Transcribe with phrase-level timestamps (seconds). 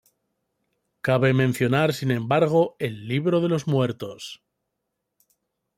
[1.07, 4.41] Cabe mencionar sin embargo el Libro de los Muertos.